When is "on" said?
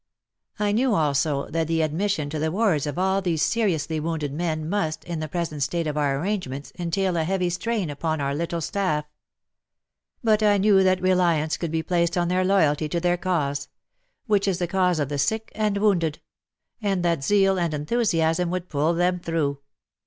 12.17-12.29